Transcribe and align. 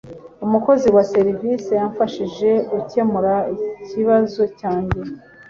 Umukozi 0.45 0.87
wa 0.95 1.03
serivisi 1.13 1.69
yamfashije 1.79 2.49
gukemura 2.71 3.33
ikibazo 3.81 4.41
cyanjye. 4.59 4.99